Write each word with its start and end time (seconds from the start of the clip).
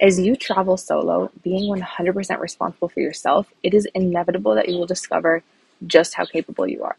As 0.00 0.18
you 0.18 0.34
travel 0.34 0.78
solo, 0.78 1.30
being 1.42 1.70
100% 1.70 2.40
responsible 2.40 2.88
for 2.88 3.00
yourself, 3.00 3.52
it 3.62 3.74
is 3.74 3.86
inevitable 3.94 4.54
that 4.54 4.66
you 4.70 4.78
will 4.78 4.86
discover 4.86 5.42
just 5.86 6.14
how 6.14 6.24
capable 6.24 6.66
you 6.66 6.82
are. 6.84 6.96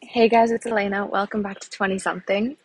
Hey 0.00 0.28
guys, 0.28 0.52
it's 0.52 0.66
Elena. 0.66 1.04
Welcome 1.06 1.42
back 1.42 1.58
to 1.58 1.68
20 1.70 1.98
something. 1.98 2.56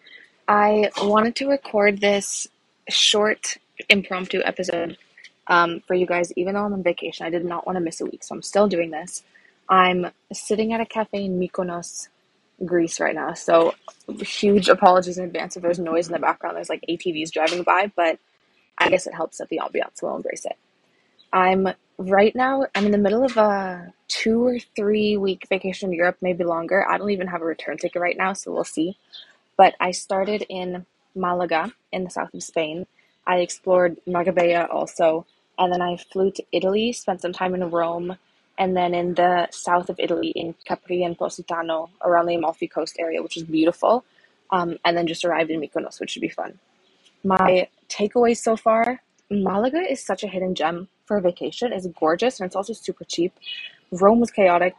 I 0.47 0.91
wanted 1.02 1.36
to 1.38 1.47
record 1.47 1.99
this 1.99 2.47
short 2.89 3.57
impromptu 3.89 4.43
episode 4.45 4.99
um, 5.47 5.81
for 5.88 5.95
you 5.95 6.05
guys, 6.05 6.31
even 6.33 6.54
though 6.54 6.65
I'm 6.65 6.73
on 6.73 6.83
vacation. 6.83 7.25
I 7.25 7.31
did 7.31 7.43
not 7.43 7.65
want 7.65 7.77
to 7.77 7.83
miss 7.83 8.02
a 8.02 8.05
week, 8.05 8.23
so 8.23 8.36
I'm 8.36 8.43
still 8.43 8.67
doing 8.67 8.91
this. 8.91 9.23
I'm 9.70 10.07
sitting 10.32 10.73
at 10.73 10.81
a 10.81 10.86
cafe 10.86 11.25
in 11.25 11.39
Mykonos, 11.39 12.09
Greece 12.63 12.99
right 12.99 13.16
now. 13.16 13.34
So 13.34 13.73
huge 14.07 14.70
apologies 14.70 15.17
in 15.17 15.26
advance 15.26 15.55
if 15.55 15.63
there's 15.63 15.80
noise 15.80 16.07
in 16.07 16.13
the 16.13 16.20
background. 16.20 16.55
There's 16.55 16.70
like 16.70 16.85
ATVs 16.88 17.31
driving 17.31 17.63
by, 17.63 17.91
but 17.95 18.20
I 18.77 18.90
guess 18.90 19.07
it 19.07 19.13
helps 19.13 19.40
that 19.40 19.49
the 19.49 19.59
ambiance 19.59 20.02
will 20.02 20.16
embrace 20.16 20.45
it. 20.45 20.57
I'm 21.34 21.67
right 21.98 22.35
now, 22.35 22.66
I'm 22.76 22.85
in 22.85 22.91
the 22.91 22.98
middle 22.98 23.23
of 23.23 23.38
a 23.38 23.93
two 24.07 24.45
or 24.45 24.59
three 24.76 25.17
week 25.17 25.48
vacation 25.49 25.90
in 25.90 25.95
Europe, 25.95 26.18
maybe 26.21 26.43
longer. 26.43 26.88
I 26.88 26.98
don't 26.98 27.09
even 27.09 27.27
have 27.27 27.41
a 27.41 27.45
return 27.45 27.77
ticket 27.77 28.02
right 28.02 28.18
now, 28.18 28.34
so 28.34 28.52
we'll 28.54 28.63
see. 28.63 28.98
But 29.57 29.76
I 29.79 29.91
started 29.91 30.45
in 30.49 30.85
Malaga 31.16 31.73
in 31.91 32.04
the 32.04 32.09
south 32.09 32.34
of 32.34 32.43
Spain. 32.43 32.88
I 33.26 33.38
explored 33.38 33.98
Marbella 34.05 34.68
also, 34.71 35.26
and 35.57 35.73
then 35.73 35.82
I 35.82 35.98
flew 35.98 36.32
to 36.32 36.43
Italy, 36.52 36.91
spent 36.93 37.21
some 37.21 37.34
time 37.34 37.55
in 37.55 37.70
Rome, 37.70 38.18
and 38.58 38.76
then 38.76 38.94
in 38.94 39.16
the 39.16 39.48
south 39.52 39.90
of 39.90 40.00
Italy 40.00 40.30
in 40.30 40.55
Capri 40.66 41.04
and 41.04 41.18
Positano 41.18 41.90
around 42.02 42.27
the 42.27 42.36
Amalfi 42.36 42.68
Coast 42.68 42.96
area, 43.00 43.22
which 43.22 43.38
is 43.38 43.44
beautiful. 43.44 44.05
Um, 44.52 44.77
and 44.85 44.96
then 44.96 45.07
just 45.07 45.26
arrived 45.26 45.49
in 45.49 45.60
Mykonos, 45.60 45.99
which 45.99 46.12
should 46.12 46.21
be 46.21 46.29
fun. 46.29 46.60
My 47.24 47.68
takeaways 47.90 48.38
so 48.38 48.55
far 48.55 49.02
Malaga 49.29 49.79
is 49.79 50.04
such 50.04 50.24
a 50.24 50.27
hidden 50.27 50.54
gem 50.54 50.88
for 51.05 51.18
a 51.18 51.21
vacation. 51.21 51.74
It's 51.74 51.88
gorgeous 51.99 52.40
and 52.40 52.46
it's 52.46 52.55
also 52.55 52.74
super 52.74 53.04
cheap. 53.04 53.34
Rome 53.91 54.20
was 54.20 54.32
chaotic. 54.32 54.76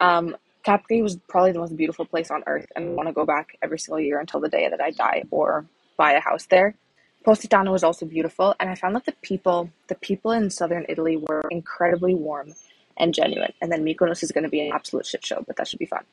Um, 0.00 0.36
Capri 0.62 1.02
was 1.02 1.16
probably 1.28 1.52
the 1.52 1.58
most 1.58 1.76
beautiful 1.76 2.04
place 2.04 2.30
on 2.30 2.44
earth, 2.46 2.66
and 2.76 2.90
I 2.90 2.92
want 2.92 3.08
to 3.08 3.12
go 3.12 3.24
back 3.24 3.56
every 3.62 3.78
single 3.78 4.00
year 4.00 4.20
until 4.20 4.38
the 4.38 4.48
day 4.48 4.68
that 4.68 4.80
I 4.80 4.90
die 4.92 5.24
or 5.30 5.66
buy 5.96 6.12
a 6.12 6.20
house 6.20 6.46
there. 6.46 6.76
Positano 7.24 7.72
was 7.72 7.82
also 7.82 8.06
beautiful, 8.06 8.54
and 8.60 8.70
I 8.70 8.76
found 8.76 8.94
that 8.94 9.06
the 9.06 9.14
people, 9.22 9.70
the 9.88 9.96
people 9.96 10.30
in 10.30 10.50
southern 10.50 10.86
Italy, 10.88 11.16
were 11.16 11.42
incredibly 11.50 12.14
warm 12.14 12.54
and 12.98 13.14
genuine. 13.14 13.52
And 13.60 13.72
then 13.72 13.84
Mykonos 13.84 14.22
is 14.22 14.32
going 14.32 14.44
to 14.44 14.50
be 14.50 14.66
an 14.66 14.72
absolute 14.72 15.06
shit 15.06 15.24
show, 15.24 15.44
but 15.46 15.56
that 15.56 15.68
should 15.68 15.78
be 15.78 15.86
fun. 15.86 16.04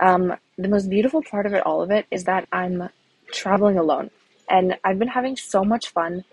Um, 0.00 0.34
the 0.58 0.68
most 0.68 0.90
beautiful 0.90 1.22
part 1.22 1.46
of 1.46 1.54
it, 1.54 1.64
all 1.66 1.82
of 1.82 1.90
it, 1.90 2.06
is 2.10 2.24
that 2.24 2.48
I'm 2.52 2.90
traveling 3.32 3.78
alone. 3.78 4.10
And 4.50 4.76
I've 4.84 4.98
been 4.98 5.08
having 5.08 5.36
so 5.36 5.64
much 5.64 5.90
fun 5.90 6.24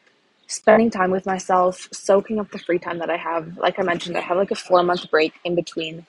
spending 0.48 0.92
time 0.92 1.12
with 1.12 1.26
myself, 1.26 1.88
soaking 1.94 2.40
up 2.40 2.52
the 2.52 2.60
free 2.60 2.80
time 2.80 3.00
that 3.00 3.10
I 3.10 3.18
have. 3.18 3.58
Like 3.58 3.80
I 3.80 3.84
mentioned, 3.84 4.18
I 4.18 4.22
have 4.22 4.38
like 4.38 4.52
a 4.52 4.56
four 4.56 4.84
month 4.84 5.10
break 5.10 5.34
in 5.46 5.56
between 5.56 6.06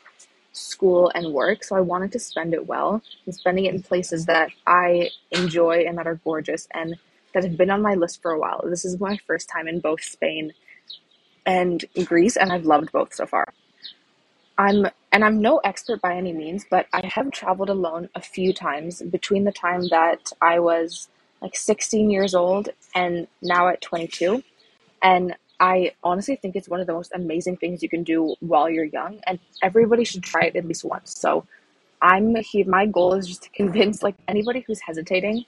school 0.52 1.10
and 1.14 1.32
work. 1.32 1.64
So 1.64 1.76
I 1.76 1.80
wanted 1.80 2.12
to 2.12 2.18
spend 2.18 2.54
it 2.54 2.66
well 2.66 3.02
and 3.26 3.34
spending 3.34 3.66
it 3.66 3.74
in 3.74 3.82
places 3.82 4.26
that 4.26 4.50
I 4.66 5.10
enjoy 5.30 5.84
and 5.86 5.98
that 5.98 6.06
are 6.06 6.20
gorgeous 6.24 6.68
and 6.72 6.96
that 7.34 7.44
have 7.44 7.56
been 7.56 7.70
on 7.70 7.82
my 7.82 7.94
list 7.94 8.22
for 8.22 8.32
a 8.32 8.38
while. 8.38 8.62
This 8.64 8.84
is 8.84 9.00
my 9.00 9.18
first 9.26 9.48
time 9.48 9.68
in 9.68 9.80
both 9.80 10.02
Spain 10.02 10.52
and 11.46 11.84
Greece, 12.04 12.36
and 12.36 12.52
I've 12.52 12.66
loved 12.66 12.92
both 12.92 13.14
so 13.14 13.26
far. 13.26 13.46
I'm 14.58 14.86
and 15.12 15.24
I'm 15.24 15.40
no 15.40 15.58
expert 15.58 16.00
by 16.00 16.16
any 16.16 16.32
means, 16.32 16.64
but 16.70 16.86
I 16.92 17.06
have 17.06 17.30
traveled 17.30 17.70
alone 17.70 18.08
a 18.14 18.20
few 18.22 18.52
times 18.52 19.02
between 19.02 19.44
the 19.44 19.52
time 19.52 19.88
that 19.90 20.32
I 20.40 20.60
was 20.60 21.08
like 21.42 21.56
16 21.56 22.10
years 22.10 22.34
old 22.34 22.70
and 22.94 23.26
now 23.42 23.68
at 23.68 23.80
22. 23.82 24.42
And 25.02 25.34
I 25.60 25.92
honestly 26.04 26.36
think 26.36 26.56
it's 26.56 26.68
one 26.68 26.80
of 26.80 26.86
the 26.86 26.92
most 26.92 27.12
amazing 27.14 27.56
things 27.58 27.82
you 27.82 27.88
can 27.88 28.04
do 28.04 28.36
while 28.40 28.70
you're 28.70 28.84
young, 28.84 29.20
and 29.26 29.38
everybody 29.62 30.04
should 30.04 30.22
try 30.22 30.42
it 30.42 30.56
at 30.56 30.66
least 30.66 30.84
once. 30.84 31.18
So, 31.18 31.46
I'm. 32.02 32.36
My 32.66 32.86
goal 32.86 33.14
is 33.14 33.28
just 33.28 33.42
to 33.44 33.50
convince 33.50 34.02
like 34.02 34.16
anybody 34.28 34.64
who's 34.66 34.80
hesitating 34.80 35.44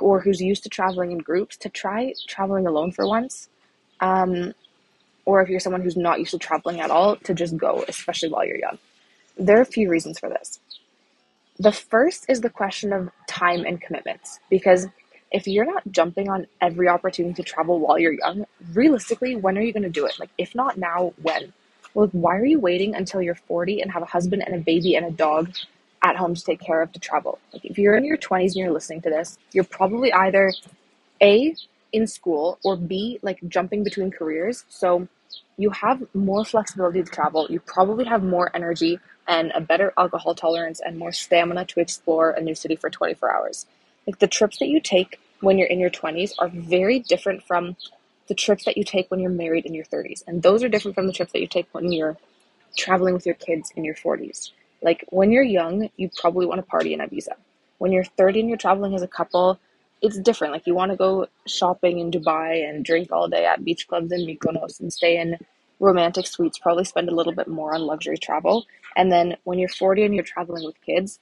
or 0.00 0.20
who's 0.20 0.40
used 0.40 0.62
to 0.64 0.68
traveling 0.68 1.12
in 1.12 1.18
groups 1.18 1.56
to 1.58 1.68
try 1.68 2.14
traveling 2.28 2.66
alone 2.66 2.92
for 2.92 3.06
once. 3.06 3.48
Um, 4.00 4.54
or 5.24 5.42
if 5.42 5.48
you're 5.48 5.60
someone 5.60 5.82
who's 5.82 5.96
not 5.96 6.18
used 6.18 6.32
to 6.32 6.38
traveling 6.38 6.80
at 6.80 6.90
all, 6.90 7.16
to 7.16 7.34
just 7.34 7.56
go, 7.56 7.84
especially 7.88 8.28
while 8.30 8.44
you're 8.44 8.58
young. 8.58 8.78
There 9.36 9.58
are 9.58 9.62
a 9.62 9.66
few 9.66 9.88
reasons 9.88 10.18
for 10.18 10.28
this. 10.28 10.60
The 11.58 11.72
first 11.72 12.26
is 12.28 12.40
the 12.40 12.50
question 12.50 12.92
of 12.92 13.10
time 13.28 13.64
and 13.64 13.80
commitments, 13.80 14.40
because 14.50 14.86
if 15.30 15.46
you're 15.46 15.64
not 15.64 15.82
jumping 15.90 16.28
on 16.28 16.46
every 16.60 16.88
opportunity 16.88 17.34
to 17.34 17.42
travel 17.42 17.80
while 17.80 17.98
you're 17.98 18.12
young, 18.12 18.46
realistically, 18.72 19.34
when 19.36 19.58
are 19.58 19.62
you 19.62 19.72
going 19.72 19.82
to 19.82 19.88
do 19.88 20.06
it? 20.06 20.18
Like, 20.18 20.30
if 20.38 20.54
not 20.54 20.78
now, 20.78 21.12
when? 21.22 21.52
Well, 21.92 22.08
why 22.12 22.36
are 22.36 22.44
you 22.44 22.60
waiting 22.60 22.94
until 22.94 23.22
you're 23.22 23.34
40 23.34 23.80
and 23.80 23.90
have 23.90 24.02
a 24.02 24.06
husband 24.06 24.42
and 24.46 24.54
a 24.54 24.58
baby 24.58 24.96
and 24.96 25.06
a 25.06 25.10
dog 25.10 25.52
at 26.02 26.16
home 26.16 26.34
to 26.34 26.42
take 26.42 26.60
care 26.60 26.82
of 26.82 26.92
to 26.92 27.00
travel? 27.00 27.38
Like, 27.52 27.64
if 27.64 27.78
you're 27.78 27.96
in 27.96 28.04
your 28.04 28.16
20s 28.16 28.46
and 28.46 28.56
you're 28.56 28.72
listening 28.72 29.02
to 29.02 29.10
this, 29.10 29.38
you're 29.52 29.64
probably 29.64 30.12
either 30.12 30.52
A, 31.20 31.54
in 31.94 32.06
school, 32.06 32.58
or 32.64 32.76
B, 32.76 33.18
like 33.22 33.38
jumping 33.48 33.84
between 33.84 34.10
careers. 34.10 34.64
So 34.68 35.08
you 35.56 35.70
have 35.70 36.02
more 36.14 36.44
flexibility 36.44 37.02
to 37.02 37.10
travel. 37.10 37.46
You 37.48 37.60
probably 37.60 38.04
have 38.04 38.22
more 38.22 38.50
energy 38.54 38.98
and 39.26 39.52
a 39.54 39.60
better 39.60 39.92
alcohol 39.96 40.34
tolerance 40.34 40.80
and 40.84 40.98
more 40.98 41.12
stamina 41.12 41.64
to 41.66 41.80
explore 41.80 42.30
a 42.30 42.40
new 42.40 42.54
city 42.54 42.76
for 42.76 42.90
24 42.90 43.32
hours. 43.34 43.66
Like 44.06 44.18
the 44.18 44.26
trips 44.26 44.58
that 44.58 44.68
you 44.68 44.80
take 44.80 45.18
when 45.40 45.56
you're 45.58 45.68
in 45.68 45.80
your 45.80 45.90
20s 45.90 46.32
are 46.38 46.48
very 46.48 46.98
different 46.98 47.42
from 47.44 47.76
the 48.26 48.34
trips 48.34 48.64
that 48.64 48.76
you 48.76 48.84
take 48.84 49.10
when 49.10 49.20
you're 49.20 49.30
married 49.30 49.66
in 49.66 49.74
your 49.74 49.84
30s. 49.84 50.24
And 50.26 50.42
those 50.42 50.62
are 50.62 50.68
different 50.68 50.94
from 50.94 51.06
the 51.06 51.12
trips 51.12 51.32
that 51.32 51.40
you 51.40 51.46
take 51.46 51.68
when 51.72 51.92
you're 51.92 52.16
traveling 52.76 53.14
with 53.14 53.26
your 53.26 53.34
kids 53.36 53.72
in 53.76 53.84
your 53.84 53.94
40s. 53.94 54.50
Like 54.82 55.04
when 55.10 55.30
you're 55.30 55.42
young, 55.42 55.90
you 55.96 56.10
probably 56.20 56.46
want 56.46 56.58
to 56.58 56.66
party 56.66 56.92
in 56.92 57.00
Ibiza. 57.00 57.34
When 57.78 57.92
you're 57.92 58.04
30 58.04 58.40
and 58.40 58.48
you're 58.48 58.58
traveling 58.58 58.94
as 58.94 59.02
a 59.02 59.08
couple, 59.08 59.58
it's 60.04 60.18
different. 60.18 60.52
Like 60.52 60.66
you 60.66 60.74
want 60.74 60.90
to 60.90 60.96
go 60.96 61.26
shopping 61.46 61.98
in 61.98 62.10
Dubai 62.10 62.68
and 62.68 62.84
drink 62.84 63.10
all 63.10 63.26
day 63.26 63.46
at 63.46 63.64
beach 63.64 63.88
clubs 63.88 64.12
in 64.12 64.20
Mykonos 64.26 64.78
and 64.78 64.92
stay 64.92 65.16
in 65.16 65.38
romantic 65.80 66.26
suites, 66.26 66.58
probably 66.58 66.84
spend 66.84 67.08
a 67.08 67.14
little 67.14 67.32
bit 67.32 67.48
more 67.48 67.74
on 67.74 67.80
luxury 67.80 68.18
travel. 68.18 68.66
And 68.96 69.10
then 69.10 69.36
when 69.44 69.58
you're 69.58 69.70
40 69.70 70.04
and 70.04 70.14
you're 70.14 70.22
traveling 70.22 70.64
with 70.64 70.80
kids, 70.82 71.18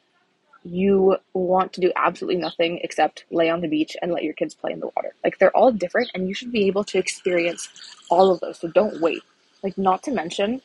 you 0.64 1.16
want 1.32 1.72
to 1.74 1.80
do 1.80 1.92
absolutely 1.94 2.40
nothing 2.40 2.80
except 2.82 3.24
lay 3.30 3.48
on 3.48 3.60
the 3.60 3.68
beach 3.68 3.96
and 4.02 4.10
let 4.10 4.24
your 4.24 4.34
kids 4.34 4.54
play 4.54 4.72
in 4.72 4.80
the 4.80 4.90
water. 4.96 5.14
Like 5.22 5.38
they're 5.38 5.56
all 5.56 5.70
different 5.70 6.10
and 6.14 6.26
you 6.26 6.34
should 6.34 6.50
be 6.50 6.66
able 6.66 6.84
to 6.84 6.98
experience 6.98 7.68
all 8.10 8.32
of 8.32 8.40
those. 8.40 8.58
So 8.58 8.68
don't 8.68 9.00
wait. 9.00 9.22
Like 9.62 9.78
not 9.78 10.02
to 10.04 10.10
mention, 10.10 10.60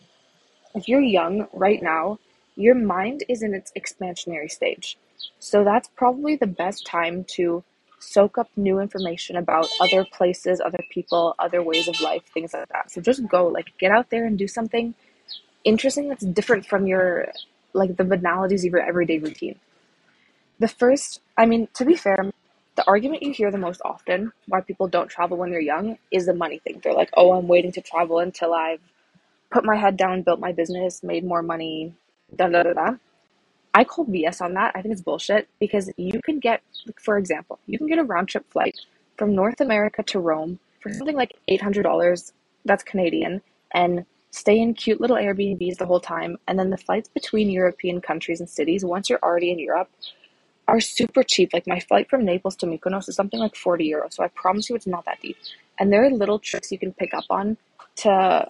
if 0.73 0.87
you're 0.87 1.01
young 1.01 1.47
right 1.53 1.83
now, 1.83 2.17
your 2.55 2.73
mind 2.73 3.23
is 3.29 3.43
in 3.43 3.53
its 3.53 3.71
expansionary 3.77 4.49
stage. 4.49 4.97
So 5.37 5.63
that's 5.63 5.89
probably 5.95 6.35
the 6.35 6.47
best 6.47 6.85
time 6.87 7.23
to 7.35 7.63
soak 7.99 8.37
up 8.37 8.49
new 8.55 8.79
information 8.79 9.37
about 9.37 9.67
other 9.81 10.05
places, 10.05 10.61
other 10.61 10.83
people, 10.89 11.35
other 11.39 11.63
ways 11.63 11.87
of 11.87 11.99
life, 12.01 12.23
things 12.33 12.53
like 12.53 12.69
that. 12.69 12.91
So 12.91 13.01
just 13.01 13.27
go, 13.27 13.47
like, 13.47 13.67
get 13.79 13.91
out 13.91 14.09
there 14.09 14.25
and 14.25 14.37
do 14.37 14.47
something 14.47 14.95
interesting 15.63 16.09
that's 16.09 16.25
different 16.25 16.65
from 16.65 16.87
your, 16.87 17.29
like, 17.73 17.97
the 17.97 18.05
banalities 18.05 18.65
of 18.65 18.71
your 18.71 18.81
everyday 18.81 19.19
routine. 19.19 19.59
The 20.59 20.67
first, 20.67 21.21
I 21.37 21.45
mean, 21.45 21.67
to 21.75 21.85
be 21.85 21.95
fair, 21.95 22.31
the 22.75 22.87
argument 22.87 23.23
you 23.23 23.33
hear 23.33 23.51
the 23.51 23.57
most 23.57 23.81
often 23.85 24.31
why 24.47 24.61
people 24.61 24.87
don't 24.87 25.09
travel 25.09 25.37
when 25.37 25.51
they're 25.51 25.59
young 25.59 25.97
is 26.11 26.27
the 26.27 26.33
money 26.33 26.59
thing. 26.59 26.81
They're 26.83 26.93
like, 26.93 27.09
oh, 27.15 27.33
I'm 27.33 27.47
waiting 27.47 27.71
to 27.73 27.81
travel 27.81 28.19
until 28.19 28.53
I've 28.53 28.81
put 29.51 29.65
my 29.65 29.75
head 29.75 29.97
down, 29.97 30.23
built 30.23 30.39
my 30.39 30.51
business, 30.53 31.03
made 31.03 31.25
more 31.25 31.43
money, 31.43 31.93
da 32.35 32.47
da 32.49 32.63
da 32.63 32.73
da. 32.73 32.91
I 33.77 33.83
call 33.83 34.07
BS 34.07 34.41
on 34.41 34.55
that. 34.55 34.71
I 34.73 34.81
think 34.81 34.91
it's 34.91 35.03
bullshit 35.03 35.47
because 35.59 35.91
you 35.97 36.19
can 36.21 36.39
get, 36.39 36.63
for 36.99 37.15
example, 37.15 37.59
you 37.67 37.77
can 37.77 37.85
get 37.85 37.99
a 37.99 38.03
round 38.03 38.27
trip 38.27 38.51
flight 38.51 38.75
from 39.17 39.35
North 39.35 39.61
America 39.61 40.01
to 40.01 40.19
Rome 40.19 40.57
for 40.81 40.91
something 40.91 41.15
like 41.15 41.33
$800. 41.47 42.31
That's 42.65 42.83
Canadian. 42.83 43.39
And 43.71 44.03
stay 44.31 44.59
in 44.59 44.73
cute 44.73 44.99
little 44.99 45.15
Airbnbs 45.15 45.77
the 45.77 45.85
whole 45.85 45.99
time. 45.99 46.37
And 46.47 46.57
then 46.57 46.71
the 46.71 46.77
flights 46.77 47.07
between 47.07 47.51
European 47.51 48.01
countries 48.01 48.39
and 48.39 48.49
cities, 48.49 48.83
once 48.83 49.11
you're 49.11 49.19
already 49.21 49.51
in 49.51 49.59
Europe, 49.59 49.91
are 50.67 50.79
super 50.79 51.21
cheap. 51.21 51.53
Like 51.53 51.67
my 51.67 51.79
flight 51.79 52.09
from 52.09 52.25
Naples 52.25 52.55
to 52.57 52.65
Mykonos 52.65 53.07
is 53.07 53.15
something 53.15 53.39
like 53.39 53.55
40 53.55 53.87
euros. 53.87 54.13
So 54.13 54.23
I 54.23 54.29
promise 54.29 54.71
you 54.71 54.75
it's 54.75 54.87
not 54.87 55.05
that 55.05 55.21
deep. 55.21 55.37
And 55.77 55.93
there 55.93 56.03
are 56.03 56.09
little 56.09 56.39
tricks 56.39 56.71
you 56.71 56.79
can 56.79 56.93
pick 56.93 57.13
up 57.13 57.25
on 57.29 57.57
to 57.97 58.49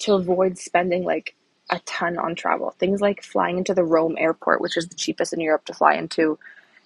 to 0.00 0.14
avoid 0.14 0.58
spending 0.58 1.04
like 1.04 1.34
a 1.70 1.78
ton 1.80 2.18
on 2.18 2.34
travel. 2.34 2.70
Things 2.78 3.00
like 3.00 3.22
flying 3.22 3.58
into 3.58 3.74
the 3.74 3.84
Rome 3.84 4.16
airport, 4.18 4.60
which 4.60 4.76
is 4.76 4.88
the 4.88 4.94
cheapest 4.94 5.32
in 5.32 5.40
Europe 5.40 5.64
to 5.66 5.74
fly 5.74 5.94
into. 5.94 6.38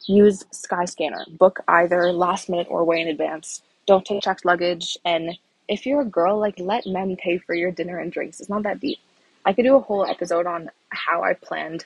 Use 0.07 0.45
Skyscanner. 0.53 1.27
Book 1.39 1.61
either 1.69 2.13
last 2.13 2.49
minute 2.49 2.67
or 2.71 2.85
way 2.85 3.01
in 3.01 3.09
advance. 3.09 3.63
Don't 3.87 4.05
take 4.05 4.23
checked 4.23 4.45
luggage. 4.45 4.99
And 5.05 5.39
if 5.69 5.87
you're 5.87 6.01
a 6.01 6.07
girl, 6.07 6.39
like 6.39 6.59
let 6.59 6.87
men 6.87 7.17
pay 7.17 7.39
for 7.39 7.55
your 7.55 7.71
dinner 7.71 7.99
and 7.99 8.11
drinks. 8.11 8.41
It's 8.41 8.49
not 8.49 8.65
that 8.65 8.81
deep. 8.81 8.99
I 9.45 9.53
could 9.53 9.65
do 9.65 9.77
a 9.77 9.81
whole 9.81 10.07
episode 10.07 10.47
on 10.47 10.71
how 10.91 11.23
I 11.23 11.35
planned 11.35 11.85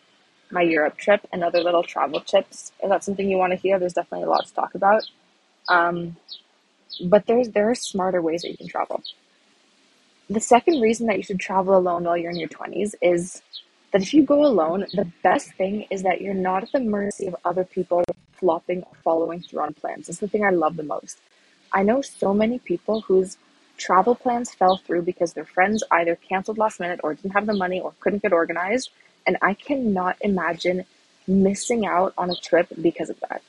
my 0.51 0.63
Europe 0.63 0.97
trip 0.97 1.27
and 1.33 1.43
other 1.43 1.61
little 1.61 1.83
travel 1.83 2.21
tips. 2.21 2.73
If 2.83 2.89
that's 2.89 3.07
something 3.07 3.29
you 3.29 3.37
want 3.39 3.53
to 3.53 3.59
hear, 3.59 3.79
there's 3.79 3.95
definitely 3.95 4.27
a 4.27 4.31
lot 4.31 4.47
to 4.47 4.55
talk 4.55 4.75
about. 4.75 5.03
Um, 5.69 6.17
but 7.05 7.27
there's 7.27 7.51
there 7.51 7.71
are 7.71 7.75
smarter 7.75 8.23
ways 8.23 8.43
that 8.43 8.51
you 8.51 8.57
can 8.57 8.69
travel. 8.69 9.03
The 10.29 10.41
second 10.41 10.81
reason 10.81 11.07
that 11.07 11.17
you 11.19 11.23
should 11.23 11.39
travel 11.39 11.77
alone 11.77 12.05
while 12.05 12.17
you're 12.17 12.33
in 12.33 12.39
your 12.39 12.49
20s 12.49 12.95
is 13.01 13.43
that 13.93 14.03
if 14.03 14.13
you 14.13 14.25
go 14.25 14.45
alone, 14.45 14.87
the 14.93 15.11
best 15.23 15.53
thing 15.53 15.87
is 15.91 16.03
that 16.03 16.21
you're 16.21 16.35
not 16.35 16.65
at 16.65 16.73
the 16.73 16.81
mercy 16.81 17.27
of 17.27 17.37
other 17.45 17.65
people 17.65 18.05
flopping 18.33 18.83
or 18.83 18.93
following 19.05 19.41
through 19.41 19.61
on 19.61 19.75
plans. 19.75 20.07
That's 20.07 20.19
the 20.19 20.29
thing 20.29 20.45
I 20.45 20.51
love 20.51 20.77
the 20.77 20.83
most. 20.83 21.19
I 21.73 21.83
know 21.83 22.03
so 22.03 22.35
many 22.35 22.59
people 22.59 23.03
whose 23.03 23.37
travel 23.77 24.15
plans 24.15 24.53
fell 24.53 24.79
through 24.79 25.03
because 25.03 25.33
their 25.33 25.45
friends 25.45 25.85
either 25.91 26.17
canceled 26.17 26.59
last 26.59 26.81
minute 26.81 27.01
or 27.03 27.15
didn't 27.15 27.33
have 27.33 27.47
the 27.47 27.55
money 27.55 27.81
or 27.81 27.93
couldn't 28.01 28.23
get 28.23 28.33
organized. 28.33 28.91
And 29.27 29.37
I 29.43 29.55
cannot 29.55 30.17
imagine 30.21 30.85
missing 31.27 31.87
out 31.87 32.15
on 32.17 32.31
a 32.31 32.37
trip 32.37 32.69
because 32.81 33.11
of 33.11 33.19
that. 33.29 33.43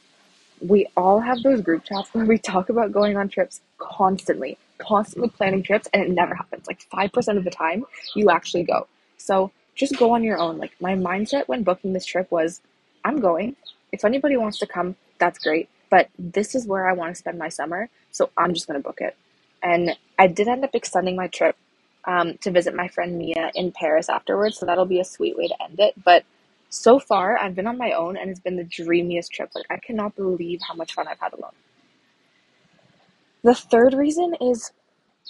We 0.61 0.87
all 0.97 1.19
have 1.19 1.43
those 1.43 1.61
group 1.61 1.85
chats 1.85 2.09
where 2.13 2.25
we 2.25 2.37
talk 2.37 2.69
about 2.69 2.91
going 2.91 3.17
on 3.17 3.29
trips 3.29 3.61
constantly, 3.77 4.57
constantly 4.79 5.29
planning 5.29 5.63
trips, 5.63 5.89
and 5.93 6.03
it 6.03 6.09
never 6.11 6.35
happens. 6.35 6.67
Like 6.67 6.87
5% 6.89 7.37
of 7.37 7.43
the 7.43 7.51
time, 7.51 7.85
you 8.15 8.29
actually 8.29 8.63
go. 8.63 8.87
So 9.17 9.51
just 9.75 9.97
go 9.97 10.11
on 10.15 10.23
your 10.23 10.39
own. 10.39 10.57
Like 10.57 10.73
my 10.81 10.95
mindset 10.95 11.47
when 11.47 11.63
booking 11.63 11.93
this 11.93 12.05
trip 12.05 12.31
was 12.31 12.61
I'm 13.05 13.19
going. 13.19 13.55
If 13.91 14.05
anybody 14.05 14.37
wants 14.37 14.59
to 14.59 14.67
come, 14.67 14.95
that's 15.19 15.39
great. 15.39 15.69
But 15.89 16.09
this 16.19 16.55
is 16.55 16.67
where 16.67 16.89
I 16.89 16.93
want 16.93 17.13
to 17.13 17.19
spend 17.19 17.39
my 17.39 17.49
summer. 17.49 17.89
So 18.11 18.31
I'm 18.37 18.53
just 18.53 18.67
going 18.67 18.79
to 18.81 18.83
book 18.87 19.01
it. 19.01 19.15
And 19.63 19.95
I 20.19 20.27
did 20.27 20.47
end 20.47 20.63
up 20.63 20.75
extending 20.75 21.15
my 21.15 21.27
trip 21.27 21.55
um, 22.05 22.37
to 22.39 22.51
visit 22.51 22.75
my 22.75 22.87
friend 22.87 23.17
Mia 23.17 23.51
in 23.55 23.71
Paris 23.71 24.09
afterwards. 24.09 24.57
So 24.59 24.65
that'll 24.65 24.85
be 24.85 24.99
a 24.99 25.05
sweet 25.05 25.37
way 25.37 25.47
to 25.47 25.63
end 25.63 25.79
it. 25.79 25.93
But 26.03 26.25
so 26.69 26.99
far, 26.99 27.37
I've 27.37 27.55
been 27.55 27.67
on 27.67 27.77
my 27.77 27.91
own 27.91 28.17
and 28.17 28.29
it's 28.29 28.39
been 28.39 28.57
the 28.57 28.63
dreamiest 28.63 29.31
trip. 29.33 29.51
Like, 29.55 29.65
I 29.69 29.77
cannot 29.77 30.15
believe 30.15 30.61
how 30.67 30.73
much 30.75 30.93
fun 30.93 31.07
I've 31.07 31.19
had 31.19 31.33
alone. 31.33 31.51
The 33.47 33.55
third 33.55 33.93
reason 33.93 34.35
is 34.41 34.73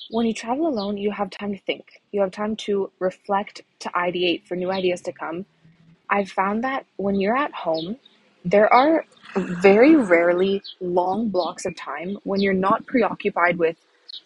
when 0.10 0.26
you 0.26 0.34
travel 0.34 0.68
alone, 0.68 0.98
you 0.98 1.12
have 1.12 1.30
time 1.30 1.54
to 1.54 1.60
think. 1.60 2.02
You 2.12 2.22
have 2.22 2.32
time 2.32 2.56
to 2.66 2.90
reflect, 2.98 3.62
to 3.82 3.90
ideate 3.90 4.48
for 4.48 4.56
new 4.56 4.72
ideas 4.72 5.02
to 5.02 5.12
come. 5.12 5.46
I've 6.10 6.32
found 6.32 6.64
that 6.64 6.88
when 6.96 7.20
you're 7.20 7.38
at 7.38 7.54
home, 7.54 7.98
there 8.44 8.74
are 8.74 9.06
very 9.36 9.96
rarely 9.96 10.64
long 10.82 11.30
blocks 11.30 11.68
of 11.68 11.76
time 11.76 12.18
when 12.24 12.42
you're 12.42 12.56
not 12.56 12.88
preoccupied 12.88 13.60
with 13.60 13.78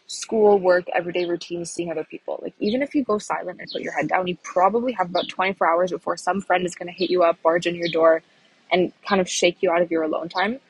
school, 0.08 0.58
work, 0.58 0.86
everyday 0.96 1.26
routines, 1.26 1.70
seeing 1.70 1.92
other 1.92 2.06
people. 2.06 2.40
Like, 2.42 2.54
even 2.60 2.82
if 2.82 2.96
you 2.96 3.04
go 3.04 3.18
silent 3.18 3.60
and 3.60 3.70
put 3.70 3.82
your 3.82 3.92
head 3.92 4.08
down, 4.08 4.26
you 4.26 4.38
probably 4.42 4.94
have 4.94 5.10
about 5.10 5.28
24 5.28 5.70
hours 5.70 5.92
before 5.92 6.16
some 6.16 6.40
friend 6.40 6.66
is 6.66 6.76
going 6.76 6.88
to 6.88 6.94
hit 6.94 7.10
you 7.10 7.24
up, 7.24 7.42
barge 7.42 7.68
in 7.68 7.76
your 7.76 7.90
door, 7.90 8.24
and 8.72 8.94
kind 9.06 9.20
of 9.20 9.28
shake 9.28 9.58
you 9.60 9.70
out 9.70 9.82
of 9.82 9.92
your 9.92 10.04
alone 10.04 10.30
time. 10.30 10.62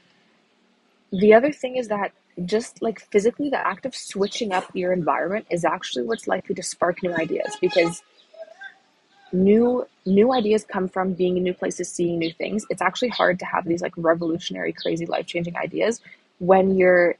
The 1.11 1.35
other 1.35 1.51
thing 1.51 1.75
is 1.75 1.89
that 1.89 2.13
just 2.45 2.81
like 2.81 2.99
physically, 2.99 3.49
the 3.49 3.65
act 3.65 3.85
of 3.85 3.95
switching 3.95 4.51
up 4.51 4.65
your 4.73 4.93
environment 4.93 5.45
is 5.49 5.65
actually 5.65 6.05
what's 6.05 6.27
likely 6.27 6.55
to 6.55 6.63
spark 6.63 7.03
new 7.03 7.13
ideas 7.13 7.57
because 7.59 8.03
new 9.33 9.87
new 10.05 10.33
ideas 10.33 10.65
come 10.65 10.87
from 10.89 11.13
being 11.13 11.37
in 11.37 11.43
new 11.43 11.53
places 11.53 11.89
seeing 11.89 12.19
new 12.19 12.33
things. 12.33 12.65
It's 12.69 12.81
actually 12.81 13.09
hard 13.09 13.39
to 13.39 13.45
have 13.45 13.65
these 13.65 13.81
like 13.81 13.93
revolutionary 13.97 14.73
crazy 14.73 15.05
life-changing 15.05 15.55
ideas 15.55 16.01
when 16.39 16.75
you're 16.77 17.15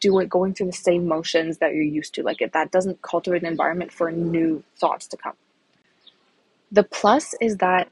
doing 0.00 0.28
going 0.28 0.54
through 0.54 0.66
the 0.66 0.72
same 0.72 1.06
motions 1.06 1.58
that 1.58 1.74
you're 1.74 1.82
used 1.82 2.14
to. 2.14 2.22
Like 2.22 2.40
it 2.40 2.52
that 2.52 2.70
doesn't 2.70 3.02
cultivate 3.02 3.42
an 3.42 3.48
environment 3.48 3.92
for 3.92 4.10
new 4.10 4.62
thoughts 4.78 5.06
to 5.08 5.16
come. 5.16 5.34
The 6.70 6.84
plus 6.84 7.34
is 7.40 7.56
that 7.58 7.88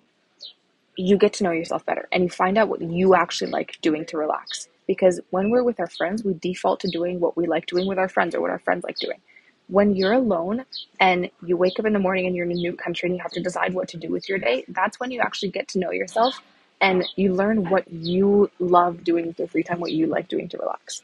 you 0.97 1.17
get 1.17 1.33
to 1.35 1.45
know 1.45 1.51
yourself 1.51 1.85
better 1.85 2.09
and 2.13 2.23
you 2.23 2.31
find 2.31 2.57
out 2.57 2.69
what 2.69 2.81
you 2.81 3.15
actually 3.15 3.51
like 3.51 3.79
doing 3.83 4.05
to 4.07 4.17
relax 4.17 4.69
because 4.87 5.21
when 5.31 5.51
we're 5.51 5.65
with 5.65 5.81
our 5.81 5.89
friends 5.89 6.25
we 6.25 6.35
default 6.35 6.81
to 6.81 6.89
doing 6.89 7.21
what 7.21 7.37
we 7.37 7.47
like 7.47 7.67
doing 7.67 7.87
with 7.87 7.99
our 7.99 8.09
friends 8.09 8.35
or 8.35 8.41
what 8.41 8.51
our 8.51 8.59
friends 8.59 8.85
like 8.85 8.99
doing 8.99 9.21
when 9.69 9.97
you're 9.97 10.13
alone 10.13 10.65
and 11.01 11.31
you 11.45 11.57
wake 11.57 11.79
up 11.79 11.87
in 11.87 11.93
the 11.93 11.99
morning 11.99 12.27
and 12.27 12.37
you're 12.37 12.45
in 12.45 12.53
a 12.53 12.55
new 12.55 12.75
country 12.75 13.09
and 13.09 13.17
you 13.17 13.23
have 13.23 13.33
to 13.33 13.43
decide 13.43 13.75
what 13.75 13.89
to 13.89 13.97
do 13.97 14.11
with 14.11 14.29
your 14.29 14.39
day, 14.39 14.65
that's 14.69 15.01
when 15.01 15.11
you 15.11 15.21
actually 15.21 15.51
get 15.51 15.69
to 15.69 15.79
know 15.79 15.91
yourself 15.91 16.41
and 16.81 17.05
you 17.17 17.33
learn 17.33 17.71
what 17.71 17.91
you 17.91 18.51
love 18.59 19.05
doing 19.05 19.29
with 19.29 19.39
your 19.39 19.49
free 19.49 19.63
time, 19.63 19.81
what 19.81 19.93
you 19.93 20.07
like 20.07 20.29
doing 20.29 20.49
to 20.49 20.59
relax. 20.59 21.03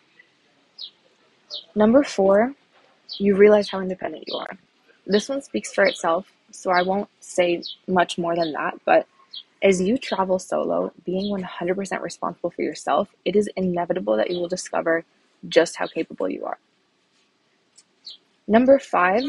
Number 1.74 2.02
four, 2.02 2.54
you 3.18 3.34
realize 3.34 3.70
how 3.70 3.80
independent 3.80 4.24
you 4.26 4.36
are. 4.36 4.58
This 5.06 5.28
one 5.28 5.42
speaks 5.42 5.72
for 5.72 5.84
itself, 5.84 6.30
so 6.50 6.70
I 6.70 6.82
won't 6.82 7.08
say 7.20 7.62
much 7.88 8.18
more 8.18 8.36
than 8.36 8.52
that, 8.52 8.78
but 8.84 9.06
as 9.62 9.80
you 9.80 9.98
travel 9.98 10.38
solo, 10.38 10.92
being 11.04 11.32
100% 11.32 12.00
responsible 12.00 12.50
for 12.50 12.62
yourself, 12.62 13.08
it 13.24 13.36
is 13.36 13.48
inevitable 13.56 14.16
that 14.16 14.30
you 14.30 14.38
will 14.38 14.48
discover 14.48 15.04
just 15.48 15.76
how 15.76 15.86
capable 15.86 16.28
you 16.28 16.44
are. 16.46 16.58
Number 18.48 18.78
five 18.78 19.22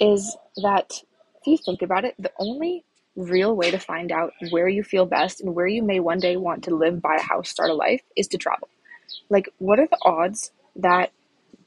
is 0.00 0.36
that 0.62 1.02
if 1.40 1.46
you 1.46 1.58
think 1.58 1.82
about 1.82 2.04
it, 2.04 2.14
the 2.18 2.32
only 2.38 2.84
real 3.16 3.56
way 3.56 3.70
to 3.70 3.78
find 3.78 4.12
out 4.12 4.32
where 4.50 4.68
you 4.68 4.82
feel 4.82 5.06
best 5.06 5.40
and 5.40 5.54
where 5.54 5.66
you 5.66 5.82
may 5.82 6.00
one 6.00 6.18
day 6.18 6.36
want 6.36 6.64
to 6.64 6.74
live, 6.74 7.02
buy 7.02 7.16
a 7.16 7.22
house, 7.22 7.50
start 7.50 7.70
a 7.70 7.74
life 7.74 8.02
is 8.14 8.28
to 8.28 8.38
travel. 8.38 8.68
Like, 9.28 9.48
what 9.58 9.78
are 9.78 9.86
the 9.86 9.98
odds 10.02 10.52
that 10.76 11.12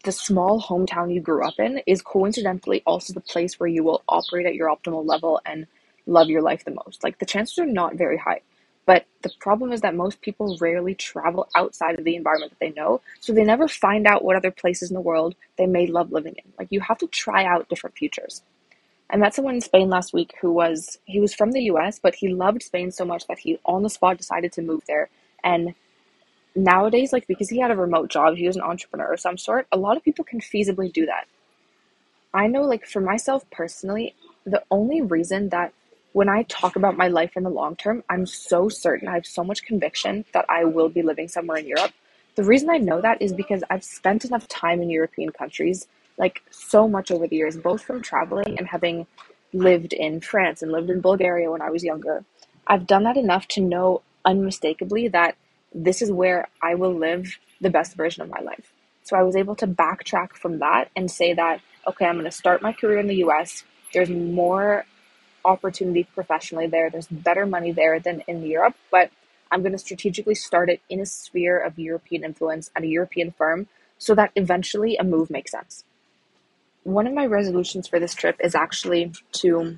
the 0.03 0.11
small 0.11 0.61
hometown 0.61 1.13
you 1.13 1.21
grew 1.21 1.45
up 1.45 1.55
in 1.59 1.81
is 1.85 2.01
coincidentally 2.01 2.81
also 2.85 3.13
the 3.13 3.19
place 3.19 3.59
where 3.59 3.67
you 3.67 3.83
will 3.83 4.03
operate 4.07 4.45
at 4.45 4.55
your 4.55 4.69
optimal 4.69 5.05
level 5.05 5.41
and 5.45 5.67
love 6.09 6.29
your 6.29 6.41
life 6.41 6.65
the 6.65 6.79
most? 6.85 7.03
Like, 7.03 7.19
the 7.19 7.25
chances 7.25 7.57
are 7.59 7.65
not 7.65 7.95
very 7.95 8.17
high. 8.17 8.41
But 8.89 9.05
the 9.21 9.29
problem 9.39 9.71
is 9.71 9.81
that 9.81 9.93
most 9.93 10.19
people 10.21 10.57
rarely 10.59 10.95
travel 10.95 11.47
outside 11.55 11.99
of 11.99 12.05
the 12.05 12.15
environment 12.15 12.53
that 12.53 12.59
they 12.59 12.71
know, 12.71 13.01
so 13.19 13.31
they 13.31 13.43
never 13.43 13.67
find 13.67 14.07
out 14.07 14.23
what 14.23 14.35
other 14.35 14.49
places 14.49 14.89
in 14.89 14.95
the 14.95 14.99
world 15.01 15.35
they 15.59 15.67
may 15.67 15.85
love 15.85 16.11
living 16.11 16.33
in. 16.43 16.53
Like 16.57 16.69
you 16.71 16.79
have 16.81 16.97
to 16.97 17.07
try 17.07 17.45
out 17.45 17.69
different 17.69 17.95
futures. 17.95 18.41
I 19.11 19.17
met 19.17 19.35
someone 19.35 19.53
in 19.53 19.61
Spain 19.61 19.89
last 19.89 20.11
week 20.11 20.33
who 20.41 20.51
was 20.51 20.97
he 21.05 21.19
was 21.19 21.35
from 21.35 21.51
the 21.51 21.65
US, 21.65 21.99
but 21.99 22.15
he 22.15 22.29
loved 22.33 22.63
Spain 22.63 22.89
so 22.91 23.05
much 23.05 23.27
that 23.27 23.37
he 23.37 23.59
on 23.63 23.83
the 23.83 23.91
spot 23.91 24.17
decided 24.17 24.51
to 24.53 24.63
move 24.63 24.81
there. 24.87 25.09
And 25.43 25.75
nowadays, 26.55 27.13
like 27.13 27.27
because 27.27 27.49
he 27.49 27.59
had 27.59 27.69
a 27.69 27.75
remote 27.75 28.09
job, 28.09 28.37
he 28.37 28.47
was 28.47 28.55
an 28.55 28.63
entrepreneur 28.63 29.13
of 29.13 29.19
some 29.19 29.37
sort, 29.37 29.67
a 29.71 29.77
lot 29.77 29.97
of 29.97 30.03
people 30.03 30.25
can 30.25 30.39
feasibly 30.39 30.91
do 30.91 31.05
that. 31.05 31.27
I 32.33 32.47
know 32.47 32.63
like 32.63 32.87
for 32.87 33.01
myself 33.01 33.49
personally, 33.51 34.15
the 34.45 34.63
only 34.71 35.01
reason 35.01 35.49
that 35.49 35.73
when 36.13 36.29
I 36.29 36.43
talk 36.43 36.75
about 36.75 36.97
my 36.97 37.07
life 37.07 37.35
in 37.35 37.43
the 37.43 37.49
long 37.49 37.75
term, 37.75 38.03
I'm 38.09 38.25
so 38.25 38.69
certain, 38.69 39.07
I 39.07 39.13
have 39.13 39.25
so 39.25 39.43
much 39.43 39.63
conviction 39.63 40.25
that 40.33 40.45
I 40.49 40.65
will 40.65 40.89
be 40.89 41.01
living 41.01 41.27
somewhere 41.27 41.57
in 41.57 41.67
Europe. 41.67 41.91
The 42.35 42.43
reason 42.43 42.69
I 42.69 42.77
know 42.77 43.01
that 43.01 43.21
is 43.21 43.33
because 43.33 43.63
I've 43.69 43.83
spent 43.83 44.25
enough 44.25 44.47
time 44.47 44.81
in 44.81 44.89
European 44.89 45.31
countries, 45.31 45.87
like 46.17 46.41
so 46.51 46.87
much 46.87 47.11
over 47.11 47.27
the 47.27 47.35
years, 47.35 47.57
both 47.57 47.83
from 47.83 48.01
traveling 48.01 48.57
and 48.57 48.67
having 48.67 49.07
lived 49.53 49.93
in 49.93 50.21
France 50.21 50.61
and 50.61 50.71
lived 50.71 50.89
in 50.89 51.01
Bulgaria 51.01 51.51
when 51.51 51.61
I 51.61 51.69
was 51.69 51.83
younger. 51.83 52.23
I've 52.67 52.87
done 52.87 53.03
that 53.03 53.17
enough 53.17 53.47
to 53.49 53.61
know 53.61 54.01
unmistakably 54.25 55.07
that 55.09 55.35
this 55.73 56.01
is 56.01 56.11
where 56.11 56.47
I 56.61 56.75
will 56.75 56.93
live 56.93 57.37
the 57.61 57.69
best 57.69 57.95
version 57.95 58.23
of 58.23 58.29
my 58.29 58.39
life. 58.39 58.73
So 59.03 59.15
I 59.15 59.23
was 59.23 59.35
able 59.35 59.55
to 59.55 59.67
backtrack 59.67 60.33
from 60.33 60.59
that 60.59 60.89
and 60.95 61.09
say 61.09 61.33
that, 61.33 61.61
okay, 61.87 62.05
I'm 62.05 62.15
going 62.15 62.25
to 62.25 62.31
start 62.31 62.61
my 62.61 62.73
career 62.73 62.99
in 62.99 63.07
the 63.07 63.23
US. 63.25 63.63
There's 63.93 64.09
more 64.09 64.85
opportunity 65.45 66.03
professionally 66.03 66.67
there. 66.67 66.89
There's 66.89 67.07
better 67.07 67.45
money 67.45 67.71
there 67.71 67.99
than 67.99 68.21
in 68.27 68.43
Europe, 68.43 68.75
but 68.91 69.11
I'm 69.51 69.61
going 69.61 69.71
to 69.73 69.77
strategically 69.77 70.35
start 70.35 70.69
it 70.69 70.81
in 70.89 70.99
a 70.99 71.05
sphere 71.05 71.59
of 71.59 71.79
European 71.79 72.23
influence 72.23 72.69
at 72.75 72.83
a 72.83 72.87
European 72.87 73.31
firm 73.31 73.67
so 73.97 74.15
that 74.15 74.31
eventually 74.35 74.95
a 74.97 75.03
move 75.03 75.29
makes 75.29 75.51
sense. 75.51 75.83
One 76.83 77.07
of 77.07 77.13
my 77.13 77.25
resolutions 77.25 77.87
for 77.87 77.99
this 77.99 78.15
trip 78.15 78.37
is 78.39 78.55
actually 78.55 79.13
to 79.33 79.77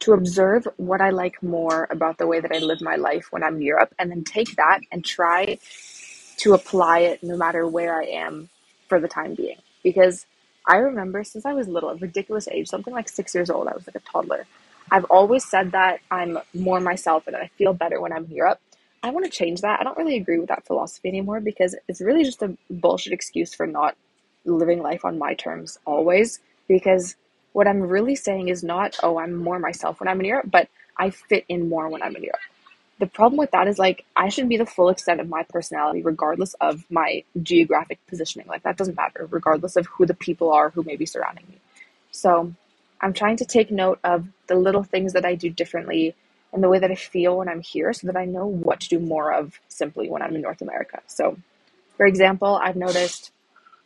to 0.00 0.12
observe 0.12 0.66
what 0.78 1.00
I 1.00 1.10
like 1.10 1.40
more 1.44 1.86
about 1.88 2.18
the 2.18 2.26
way 2.26 2.40
that 2.40 2.50
I 2.50 2.58
live 2.58 2.80
my 2.80 2.96
life 2.96 3.28
when 3.30 3.44
I'm 3.44 3.56
in 3.56 3.62
Europe 3.62 3.94
and 4.00 4.10
then 4.10 4.24
take 4.24 4.56
that 4.56 4.80
and 4.90 5.04
try 5.04 5.58
to 6.38 6.54
apply 6.54 7.00
it 7.00 7.22
no 7.22 7.36
matter 7.36 7.66
where 7.68 8.00
I 8.00 8.06
am 8.06 8.48
for 8.88 8.98
the 8.98 9.06
time 9.06 9.36
being. 9.36 9.58
Because 9.84 10.26
I 10.66 10.78
remember 10.78 11.22
since 11.22 11.46
I 11.46 11.52
was 11.52 11.68
little, 11.68 11.90
a 11.90 11.94
ridiculous 11.94 12.48
age, 12.48 12.68
something 12.68 12.92
like 12.92 13.08
six 13.08 13.32
years 13.32 13.48
old, 13.48 13.68
I 13.68 13.74
was 13.74 13.86
like 13.86 13.94
a 13.94 14.00
toddler. 14.00 14.46
I've 14.92 15.04
always 15.04 15.42
said 15.42 15.72
that 15.72 16.00
I'm 16.10 16.38
more 16.52 16.78
myself 16.78 17.26
and 17.26 17.34
I 17.34 17.50
feel 17.56 17.72
better 17.72 17.98
when 17.98 18.12
I'm 18.12 18.26
in 18.26 18.32
Europe. 18.32 18.60
I 19.02 19.08
want 19.08 19.24
to 19.24 19.30
change 19.30 19.62
that. 19.62 19.80
I 19.80 19.84
don't 19.84 19.96
really 19.96 20.18
agree 20.18 20.38
with 20.38 20.50
that 20.50 20.66
philosophy 20.66 21.08
anymore 21.08 21.40
because 21.40 21.74
it's 21.88 22.02
really 22.02 22.24
just 22.24 22.42
a 22.42 22.54
bullshit 22.68 23.14
excuse 23.14 23.54
for 23.54 23.66
not 23.66 23.96
living 24.44 24.82
life 24.82 25.06
on 25.06 25.18
my 25.18 25.32
terms 25.32 25.78
always. 25.86 26.40
Because 26.68 27.16
what 27.54 27.66
I'm 27.66 27.80
really 27.80 28.14
saying 28.14 28.48
is 28.48 28.62
not, 28.62 28.98
oh, 29.02 29.18
I'm 29.18 29.34
more 29.34 29.58
myself 29.58 29.98
when 29.98 30.08
I'm 30.08 30.20
in 30.20 30.26
Europe, 30.26 30.50
but 30.50 30.68
I 30.98 31.08
fit 31.08 31.46
in 31.48 31.70
more 31.70 31.88
when 31.88 32.02
I'm 32.02 32.14
in 32.14 32.24
Europe. 32.24 32.40
The 32.98 33.06
problem 33.06 33.38
with 33.38 33.50
that 33.52 33.68
is 33.68 33.78
like 33.78 34.04
I 34.14 34.28
should 34.28 34.48
be 34.50 34.58
the 34.58 34.66
full 34.66 34.90
extent 34.90 35.22
of 35.22 35.28
my 35.28 35.42
personality 35.42 36.02
regardless 36.02 36.52
of 36.60 36.84
my 36.90 37.24
geographic 37.42 37.98
positioning. 38.08 38.46
Like 38.46 38.62
that 38.64 38.76
doesn't 38.76 38.96
matter, 38.96 39.26
regardless 39.30 39.76
of 39.76 39.86
who 39.86 40.04
the 40.04 40.14
people 40.14 40.52
are 40.52 40.68
who 40.68 40.82
may 40.82 40.96
be 40.96 41.06
surrounding 41.06 41.46
me. 41.48 41.56
So 42.10 42.52
I'm 43.02 43.12
trying 43.12 43.36
to 43.38 43.44
take 43.44 43.70
note 43.70 43.98
of 44.04 44.26
the 44.46 44.54
little 44.54 44.84
things 44.84 45.12
that 45.14 45.24
I 45.24 45.34
do 45.34 45.50
differently 45.50 46.14
and 46.52 46.62
the 46.62 46.68
way 46.68 46.78
that 46.78 46.90
I 46.90 46.94
feel 46.94 47.38
when 47.38 47.48
I'm 47.48 47.62
here 47.62 47.92
so 47.92 48.06
that 48.06 48.16
I 48.16 48.24
know 48.24 48.46
what 48.46 48.80
to 48.80 48.88
do 48.88 49.00
more 49.00 49.32
of 49.32 49.58
simply 49.68 50.08
when 50.08 50.22
I'm 50.22 50.34
in 50.36 50.42
North 50.42 50.62
America. 50.62 51.00
So, 51.06 51.36
for 51.96 52.06
example, 52.06 52.60
I've 52.62 52.76
noticed 52.76 53.32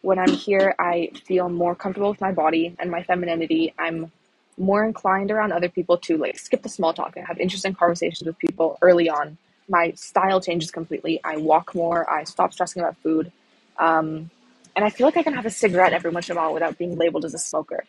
when 0.02 0.18
I'm 0.18 0.32
here, 0.32 0.74
I 0.78 1.10
feel 1.26 1.48
more 1.48 1.74
comfortable 1.74 2.10
with 2.10 2.20
my 2.20 2.32
body 2.32 2.76
and 2.78 2.90
my 2.90 3.02
femininity. 3.02 3.74
I'm 3.78 4.12
more 4.58 4.84
inclined 4.84 5.30
around 5.30 5.52
other 5.52 5.68
people 5.68 5.98
to 5.98 6.16
like 6.16 6.38
skip 6.38 6.62
the 6.62 6.68
small 6.68 6.92
talk 6.92 7.16
and 7.16 7.26
have 7.26 7.38
interesting 7.38 7.74
conversations 7.74 8.26
with 8.26 8.38
people 8.38 8.78
early 8.82 9.08
on. 9.08 9.38
My 9.68 9.92
style 9.92 10.40
changes 10.40 10.70
completely. 10.70 11.20
I 11.24 11.38
walk 11.38 11.74
more. 11.74 12.08
I 12.10 12.24
stop 12.24 12.52
stressing 12.52 12.82
about 12.82 12.96
food. 12.98 13.32
Um, 13.78 14.30
and 14.76 14.84
I 14.84 14.90
feel 14.90 15.06
like 15.06 15.16
I 15.16 15.22
can 15.22 15.34
have 15.34 15.46
a 15.46 15.50
cigarette 15.50 15.92
every 15.92 16.10
once 16.10 16.28
in 16.28 16.36
a 16.36 16.40
while 16.40 16.52
without 16.54 16.78
being 16.78 16.96
labeled 16.96 17.24
as 17.24 17.34
a 17.34 17.38
smoker. 17.38 17.84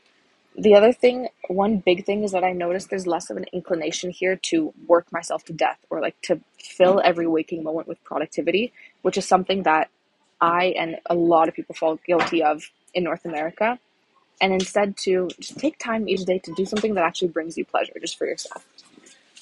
The 0.58 0.74
other 0.74 0.92
thing, 0.92 1.30
one 1.50 1.78
big 1.78 2.04
thing 2.06 2.24
is 2.24 2.32
that 2.32 2.44
I 2.44 2.52
noticed 2.52 2.90
there's 2.90 3.06
less 3.06 3.30
of 3.30 3.38
an 3.38 3.46
inclination 3.54 4.10
here 4.10 4.36
to 4.44 4.74
work 4.88 5.12
myself 5.12 5.44
to 5.46 5.54
death 5.54 5.78
or 5.92 6.02
like 6.02 6.20
to 6.24 6.42
fill 6.58 6.96
mm. 6.96 7.04
every 7.04 7.28
waking 7.28 7.64
moment 7.64 7.88
with 7.88 8.04
productivity, 8.04 8.74
which 9.04 9.18
is 9.18 9.28
something 9.28 9.64
that 9.64 9.90
I 10.42 10.74
and 10.78 10.98
a 11.06 11.16
lot 11.16 11.48
of 11.48 11.54
people 11.54 11.76
fall 11.76 12.00
guilty 12.08 12.42
of 12.44 12.72
in 12.94 13.04
North 13.04 13.24
America. 13.26 13.78
And 14.42 14.54
instead, 14.54 14.98
to 14.98 15.30
just 15.40 15.60
take 15.60 15.80
time 15.80 16.08
each 16.08 16.26
day 16.26 16.40
to 16.40 16.54
do 16.54 16.66
something 16.66 16.94
that 16.96 17.04
actually 17.04 17.30
brings 17.30 17.58
you 17.58 17.66
pleasure 17.66 17.94
just 18.00 18.18
for 18.18 18.26
yourself. 18.26 18.66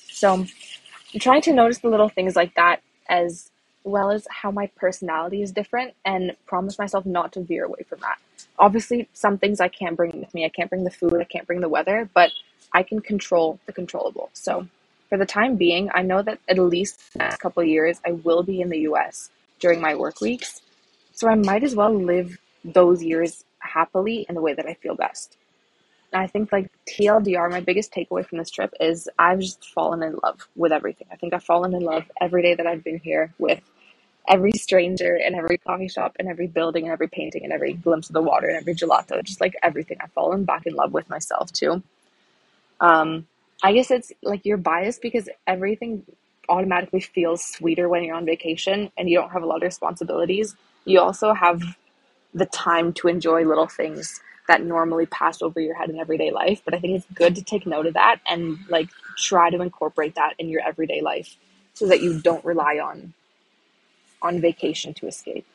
So 0.10 0.34
I'm 0.34 1.20
trying 1.20 1.42
to 1.44 1.54
notice 1.54 1.80
the 1.80 1.90
little 1.90 2.10
things 2.10 2.36
like 2.36 2.56
that 2.56 2.82
as 3.08 3.52
well 3.84 4.12
as 4.12 4.28
how 4.30 4.52
my 4.52 4.68
personality 4.76 5.42
is 5.42 5.52
different 5.52 5.94
and 6.04 6.36
promise 6.46 6.80
myself 6.80 7.06
not 7.06 7.34
to 7.34 7.42
veer 7.42 7.66
away 7.66 7.86
from 7.88 8.00
that. 8.00 8.18
Obviously, 8.58 9.10
some 9.14 9.38
things 9.38 9.60
I 9.60 9.68
can't 9.68 9.98
bring 9.98 10.20
with 10.20 10.34
me. 10.34 10.46
I 10.46 10.50
can't 10.50 10.70
bring 10.70 10.84
the 10.84 10.92
food, 10.92 11.16
I 11.20 11.26
can't 11.26 11.46
bring 11.46 11.62
the 11.62 11.70
weather, 11.70 12.10
but 12.14 12.32
I 12.74 12.84
can 12.84 13.02
control 13.02 13.60
the 13.66 13.74
controllable. 13.74 14.30
So, 14.34 14.68
for 15.10 15.18
the 15.18 15.26
time 15.26 15.56
being, 15.56 15.90
I 15.94 16.02
know 16.02 16.22
that 16.22 16.40
at 16.50 16.58
least 16.58 17.14
the 17.14 17.20
next 17.20 17.38
couple 17.38 17.64
years 17.64 18.00
I 18.06 18.14
will 18.14 18.44
be 18.44 18.62
in 18.62 18.70
the 18.70 18.80
US 18.80 19.30
during 19.60 19.82
my 19.82 19.96
work 19.96 20.22
weeks. 20.22 20.62
So, 21.14 21.28
I 21.28 21.36
might 21.36 21.64
as 21.64 21.76
well 21.76 21.94
live 21.94 22.38
those 22.64 23.04
years 23.04 23.44
happily 23.60 24.26
in 24.28 24.36
the 24.36 24.42
way 24.42 24.54
that 24.54 24.66
I 24.66 24.74
feel 24.76 24.96
best. 24.96 25.38
And 26.14 26.22
I 26.22 26.28
think, 26.28 26.52
like 26.52 26.72
TLDR, 26.88 27.52
my 27.52 27.60
biggest 27.60 27.94
takeaway 27.94 28.26
from 28.26 28.38
this 28.38 28.50
trip 28.50 28.74
is 28.80 29.10
I've 29.20 29.40
just 29.40 29.66
fallen 29.72 30.02
in 30.02 30.18
love 30.24 30.48
with 30.56 30.72
everything. 30.72 31.08
I 31.12 31.18
think 31.18 31.34
I've 31.34 31.44
fallen 31.44 31.74
in 31.74 31.82
love 31.84 32.10
every 32.22 32.42
day 32.42 32.56
that 32.56 32.66
I've 32.66 32.84
been 32.84 33.00
here 33.00 33.34
with 33.38 33.62
every 34.28 34.52
stranger 34.54 35.16
and 35.16 35.36
every 35.36 35.58
coffee 35.58 35.88
shop 35.88 36.16
and 36.20 36.28
every 36.28 36.48
building 36.48 36.86
and 36.86 36.94
every 36.94 37.08
painting 37.08 37.44
and 37.44 37.54
every 37.54 37.74
glimpse 37.74 38.10
of 38.10 38.14
the 38.14 38.22
water 38.22 38.48
and 38.48 38.58
every 38.58 38.76
gelato, 38.76 39.24
just 39.24 39.42
like 39.42 39.56
everything. 39.64 39.98
I've 40.02 40.12
fallen 40.14 40.46
back 40.46 40.66
in 40.66 40.76
love 40.76 40.94
with 40.94 41.10
myself 41.10 41.52
too. 41.52 41.84
Um, 42.80 43.28
I 43.64 43.74
guess 43.74 43.92
it's 43.92 44.12
like 44.24 44.46
you're 44.46 44.58
biased 44.58 45.02
because 45.02 45.30
everything 45.48 46.04
automatically 46.50 47.00
feels 47.00 47.44
sweeter 47.44 47.90
when 47.90 48.04
you're 48.04 48.16
on 48.16 48.26
vacation 48.26 48.92
and 48.98 49.10
you 49.10 49.18
don't 49.18 49.32
have 49.32 49.44
a 49.44 49.46
lot 49.46 49.58
of 49.58 49.64
responsibilities. 49.64 50.56
You 50.86 51.00
also 51.00 51.34
have 51.34 51.64
the 52.34 52.46
time 52.46 52.94
to 52.94 53.08
enjoy 53.08 53.46
little 53.46 53.68
things 53.68 54.22
that 54.48 54.64
normally 54.64 55.08
pass 55.08 55.42
over 55.42 55.60
your 55.60 55.76
head 55.76 55.90
in 55.90 56.00
everyday 56.00 56.32
life. 56.32 56.62
But 56.64 56.76
I 56.76 56.80
think 56.80 56.98
it's 56.98 57.08
good 57.16 57.36
to 57.36 57.44
take 57.44 57.66
note 57.66 57.88
of 57.88 57.96
that 57.96 58.18
and 58.28 58.60
like 58.70 58.90
try 59.18 59.50
to 59.50 59.62
incorporate 59.62 60.16
that 60.16 60.34
in 60.38 60.50
your 60.50 60.62
everyday 60.62 61.02
life 61.02 61.36
so 61.74 61.88
that 61.88 62.02
you 62.02 62.20
don't 62.22 62.46
rely 62.46 62.80
on 62.80 63.14
on 64.22 64.42
vacation 64.42 64.94
to 64.96 65.08
escape. 65.08 65.46